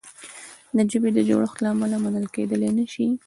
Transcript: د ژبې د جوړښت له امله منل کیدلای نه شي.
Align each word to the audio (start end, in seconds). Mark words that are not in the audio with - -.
د 0.75 0.77
ژبې 0.91 1.09
د 1.13 1.19
جوړښت 1.27 1.57
له 1.61 1.69
امله 1.73 1.95
منل 2.03 2.25
کیدلای 2.35 2.71
نه 2.77 2.85
شي. 2.93 3.05